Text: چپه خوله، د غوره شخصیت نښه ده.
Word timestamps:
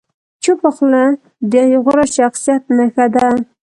چپه 0.43 0.69
خوله، 0.75 1.05
د 1.51 1.53
غوره 1.83 2.05
شخصیت 2.15 2.63
نښه 2.77 3.05
ده. 3.15 3.27